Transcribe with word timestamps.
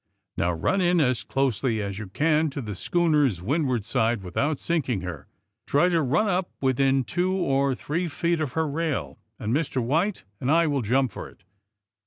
'^Now, 0.35 0.57
run 0.59 0.81
in 0.81 0.99
as 0.99 1.21
closely 1.21 1.79
as 1.79 1.99
you 1.99 2.07
can 2.07 2.49
to 2.49 2.61
the 2.63 2.73
schooner's 2.73 3.39
windward 3.39 3.85
side 3.85 4.23
without 4.23 4.57
sinking 4.57 5.01
her. 5.01 5.27
Try 5.67 5.89
to 5.89 6.01
run 6.01 6.27
up 6.27 6.49
within 6.59 7.03
two 7.03 7.31
or 7.35 7.75
three 7.75 8.07
feet 8.07 8.39
of 8.41 8.53
her 8.53 8.67
rail, 8.67 9.19
and 9.37 9.53
Mr. 9.53 9.79
White 9.79 10.23
and 10.39 10.49
I 10.49 10.65
will 10.65 10.81
jump 10.81 11.11
for 11.11 11.29
it. 11.29 11.43